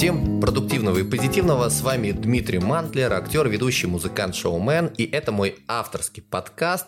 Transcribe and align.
Всем 0.00 0.40
продуктивного 0.40 0.96
и 0.96 1.02
позитивного. 1.02 1.68
С 1.68 1.82
вами 1.82 2.12
Дмитрий 2.12 2.58
Мантлер, 2.58 3.12
актер, 3.12 3.46
ведущий, 3.46 3.86
музыкант, 3.86 4.34
шоумен. 4.34 4.86
И 4.96 5.04
это 5.04 5.30
мой 5.30 5.58
авторский 5.68 6.22
подкаст, 6.22 6.86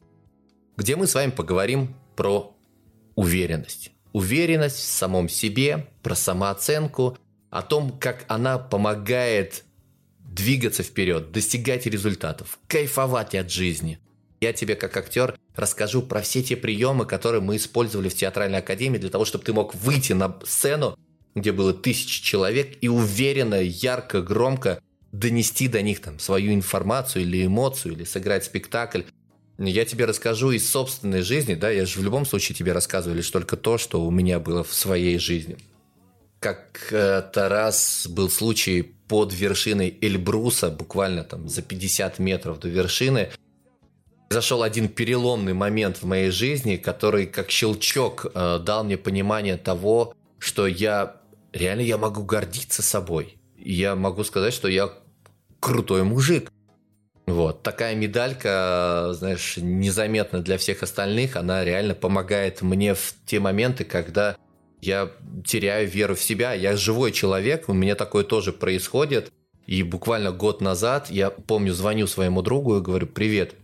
где 0.79 0.97
мы 0.97 1.07
с 1.07 1.15
вами 1.15 1.31
поговорим 1.31 1.95
про 2.17 2.57
уверенность. 3.15 3.93
Уверенность 4.15 4.79
в 4.79 4.85
самом 4.85 5.29
себе, 5.29 5.91
про 6.03 6.15
самооценку, 6.15 7.19
о 7.51 7.61
том, 7.61 7.99
как 7.99 8.25
она 8.29 8.57
помогает 8.57 9.65
двигаться 10.21 10.83
вперед, 10.83 11.33
достигать 11.33 11.85
результатов, 11.85 12.59
кайфовать 12.67 13.35
от 13.35 13.51
жизни. 13.51 13.99
Я 14.41 14.55
тебе 14.55 14.75
как 14.75 14.97
актер 14.97 15.39
расскажу 15.55 16.01
про 16.01 16.23
все 16.23 16.43
те 16.43 16.57
приемы, 16.57 17.05
которые 17.05 17.43
мы 17.43 17.57
использовали 17.57 18.09
в 18.09 18.15
театральной 18.15 18.61
академии 18.61 18.97
для 18.97 19.11
того, 19.11 19.27
чтобы 19.27 19.45
ты 19.45 19.53
мог 19.53 19.75
выйти 19.75 20.15
на 20.15 20.35
сцену, 20.47 20.97
где 21.35 21.53
было 21.53 21.73
тысячи 21.73 22.23
человек, 22.23 22.77
и 22.81 22.89
уверенно, 22.89 23.61
ярко, 23.61 24.23
громко 24.23 24.81
донести 25.13 25.69
до 25.69 25.83
них 25.83 26.01
там 26.01 26.19
свою 26.19 26.55
информацию 26.55 27.23
или 27.23 27.47
эмоцию, 27.47 27.95
или 27.95 28.05
сыграть 28.05 28.45
спектакль. 28.45 29.03
Я 29.59 29.85
тебе 29.85 30.07
расскажу 30.07 30.51
из 30.51 30.69
собственной 30.69 31.23
жизни, 31.23 31.55
да, 31.55 31.71
я 31.71 31.87
же 31.87 32.01
в 32.01 32.03
любом 32.03 32.25
случае 32.25 32.57
тебе 32.57 32.73
рассказываю 32.73 33.17
лишь 33.17 33.31
только 33.31 33.57
то, 33.57 33.79
что 33.79 34.05
у 34.05 34.11
меня 34.11 34.41
было 34.41 34.65
в 34.65 34.73
своей 34.73 35.19
жизни. 35.19 35.57
Как-то 36.41 37.49
раз 37.49 38.07
был 38.09 38.29
случай 38.29 38.83
под 39.07 39.33
вершиной 39.33 39.97
Эльбруса, 40.01 40.71
буквально 40.71 41.23
там 41.23 41.49
за 41.49 41.63
50 41.63 42.19
метров 42.19 42.59
до 42.59 42.69
вершины, 42.69 43.31
Зашел 44.33 44.63
один 44.63 44.89
переломный 44.89 45.53
момент 45.53 45.99
в 45.99 46.07
моей 46.07 46.31
жизни, 46.31 46.77
который 46.77 47.27
как 47.27 47.51
щелчок 47.51 48.25
э, 48.35 48.61
дал 48.65 48.83
мне 48.83 48.97
понимание 48.97 49.59
того, 49.59 50.15
что 50.39 50.67
я 50.67 51.17
реально 51.53 51.83
я 51.83 51.99
могу 51.99 52.25
гордиться 52.25 52.83
собой. 52.83 53.39
Я 53.57 53.95
могу 53.95 54.25
сказать, 54.25 54.55
что 54.55 54.69
я 54.69 54.91
крутой 55.61 56.03
мужик. 56.03 56.51
Вот. 57.27 57.63
Такая 57.63 57.95
медалька, 57.95 59.11
знаешь, 59.13 59.57
незаметна 59.57 60.41
для 60.41 60.59
всех 60.59 60.83
остальных, 60.83 61.37
она 61.37 61.65
реально 61.65 61.95
помогает 61.95 62.63
мне 62.63 62.95
в 62.95 63.15
те 63.25 63.39
моменты, 63.39 63.85
когда 63.85 64.37
я 64.81 65.13
теряю 65.47 65.89
веру 65.89 66.17
в 66.17 66.23
себя. 66.23 66.53
Я 66.55 66.77
живой 66.77 67.13
человек, 67.13 67.69
у 67.69 67.73
меня 67.73 67.95
такое 67.95 68.25
тоже 68.25 68.53
происходит. 68.53 69.33
И 69.67 69.85
буквально 69.85 70.33
год 70.33 70.61
назад 70.61 71.11
я 71.11 71.31
помню, 71.31 71.73
звоню 71.73 72.09
своему 72.09 72.43
другу 72.43 72.79
и 72.79 72.83
говорю, 72.83 73.07
привет, 73.07 73.55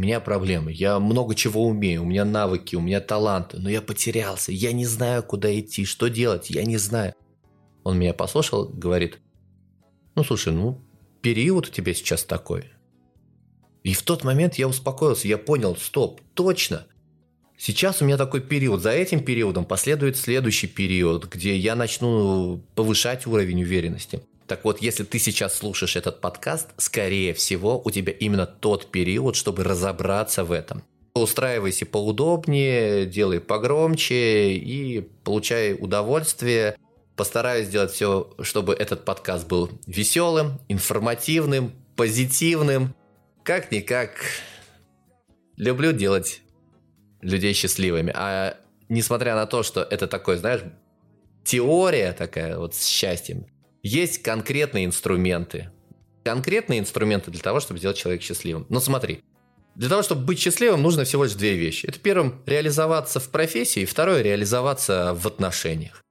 у 0.00 0.02
меня 0.02 0.18
проблемы, 0.18 0.72
я 0.72 0.98
много 0.98 1.34
чего 1.34 1.66
умею, 1.66 2.04
у 2.04 2.06
меня 2.06 2.24
навыки, 2.24 2.74
у 2.74 2.80
меня 2.80 3.02
таланты, 3.02 3.58
но 3.58 3.68
я 3.68 3.82
потерялся, 3.82 4.50
я 4.50 4.72
не 4.72 4.86
знаю, 4.86 5.22
куда 5.22 5.54
идти, 5.60 5.84
что 5.84 6.08
делать, 6.08 6.48
я 6.48 6.64
не 6.64 6.78
знаю. 6.78 7.12
Он 7.84 7.98
меня 7.98 8.14
послушал, 8.14 8.66
говорит, 8.66 9.18
ну 10.14 10.24
слушай, 10.24 10.54
ну 10.54 10.80
период 11.20 11.68
у 11.68 11.70
тебя 11.70 11.92
сейчас 11.92 12.24
такой. 12.24 12.64
И 13.82 13.92
в 13.92 14.02
тот 14.02 14.24
момент 14.24 14.54
я 14.54 14.68
успокоился, 14.68 15.28
я 15.28 15.36
понял, 15.36 15.76
стоп, 15.76 16.22
точно. 16.32 16.86
Сейчас 17.58 18.00
у 18.00 18.06
меня 18.06 18.16
такой 18.16 18.40
период, 18.40 18.80
за 18.80 18.92
этим 18.92 19.22
периодом 19.22 19.66
последует 19.66 20.16
следующий 20.16 20.66
период, 20.66 21.26
где 21.26 21.54
я 21.58 21.76
начну 21.76 22.64
повышать 22.74 23.26
уровень 23.26 23.64
уверенности. 23.64 24.22
Так 24.50 24.64
вот, 24.64 24.82
если 24.82 25.04
ты 25.04 25.20
сейчас 25.20 25.54
слушаешь 25.54 25.94
этот 25.94 26.20
подкаст, 26.20 26.70
скорее 26.76 27.34
всего, 27.34 27.80
у 27.84 27.92
тебя 27.92 28.12
именно 28.12 28.46
тот 28.46 28.90
период, 28.90 29.36
чтобы 29.36 29.62
разобраться 29.62 30.42
в 30.42 30.50
этом. 30.50 30.82
Устраивайся 31.14 31.86
поудобнее, 31.86 33.06
делай 33.06 33.38
погромче 33.38 34.54
и 34.54 35.02
получай 35.22 35.74
удовольствие. 35.74 36.76
Постараюсь 37.14 37.68
сделать 37.68 37.92
все, 37.92 38.34
чтобы 38.40 38.74
этот 38.74 39.04
подкаст 39.04 39.46
был 39.46 39.70
веселым, 39.86 40.58
информативным, 40.66 41.70
позитивным. 41.94 42.92
Как-никак 43.44 44.10
люблю 45.56 45.92
делать 45.92 46.42
людей 47.20 47.52
счастливыми. 47.52 48.12
А 48.16 48.56
несмотря 48.88 49.36
на 49.36 49.46
то, 49.46 49.62
что 49.62 49.80
это 49.80 50.08
такой, 50.08 50.38
знаешь, 50.38 50.62
теория 51.44 52.10
такая 52.12 52.58
вот 52.58 52.74
с 52.74 52.84
счастьем, 52.84 53.46
есть 53.82 54.22
конкретные 54.22 54.84
инструменты. 54.84 55.70
Конкретные 56.24 56.80
инструменты 56.80 57.30
для 57.30 57.40
того, 57.40 57.60
чтобы 57.60 57.78
сделать 57.78 57.96
человека 57.96 58.24
счастливым. 58.24 58.66
Но 58.68 58.80
смотри, 58.80 59.22
для 59.74 59.88
того, 59.88 60.02
чтобы 60.02 60.24
быть 60.24 60.38
счастливым, 60.38 60.82
нужно 60.82 61.04
всего 61.04 61.24
лишь 61.24 61.34
две 61.34 61.56
вещи. 61.56 61.86
Это 61.86 61.98
первым 61.98 62.42
реализоваться 62.46 63.20
в 63.20 63.30
профессии, 63.30 63.82
и 63.82 63.86
второе 63.86 64.22
реализоваться 64.22 65.14
в 65.14 65.26
отношениях. 65.26 66.04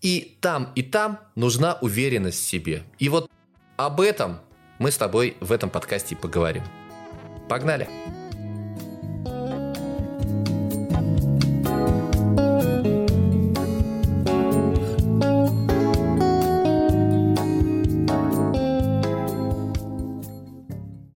И 0.00 0.38
там, 0.40 0.72
и 0.74 0.82
там 0.82 1.20
нужна 1.36 1.78
уверенность 1.80 2.40
в 2.40 2.46
себе. 2.46 2.82
И 2.98 3.08
вот 3.08 3.30
об 3.76 4.00
этом 4.00 4.40
мы 4.78 4.90
с 4.90 4.96
тобой 4.96 5.36
в 5.40 5.52
этом 5.52 5.70
подкасте 5.70 6.16
поговорим. 6.16 6.64
Погнали! 7.48 8.15